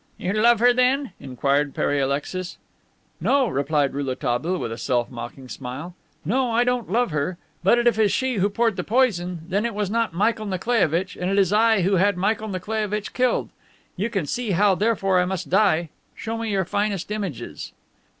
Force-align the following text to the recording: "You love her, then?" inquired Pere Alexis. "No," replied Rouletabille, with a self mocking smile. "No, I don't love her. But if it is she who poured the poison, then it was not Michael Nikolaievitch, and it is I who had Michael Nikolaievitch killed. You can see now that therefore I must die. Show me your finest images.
"You 0.17 0.33
love 0.33 0.57
her, 0.61 0.73
then?" 0.73 1.11
inquired 1.19 1.75
Pere 1.75 1.99
Alexis. 1.99 2.57
"No," 3.19 3.47
replied 3.47 3.93
Rouletabille, 3.93 4.57
with 4.57 4.71
a 4.71 4.77
self 4.79 5.11
mocking 5.11 5.47
smile. 5.47 5.93
"No, 6.25 6.49
I 6.49 6.63
don't 6.63 6.91
love 6.91 7.11
her. 7.11 7.37
But 7.63 7.77
if 7.85 7.99
it 7.99 8.05
is 8.05 8.11
she 8.11 8.37
who 8.37 8.49
poured 8.49 8.77
the 8.77 8.83
poison, 8.83 9.41
then 9.47 9.63
it 9.63 9.75
was 9.75 9.91
not 9.91 10.11
Michael 10.11 10.47
Nikolaievitch, 10.47 11.15
and 11.17 11.29
it 11.29 11.37
is 11.37 11.53
I 11.53 11.81
who 11.83 11.97
had 11.97 12.17
Michael 12.17 12.47
Nikolaievitch 12.47 13.13
killed. 13.13 13.49
You 13.95 14.09
can 14.09 14.25
see 14.25 14.49
now 14.49 14.73
that 14.73 14.83
therefore 14.83 15.19
I 15.19 15.25
must 15.25 15.51
die. 15.51 15.89
Show 16.15 16.35
me 16.35 16.49
your 16.49 16.65
finest 16.65 17.11
images. 17.11 17.71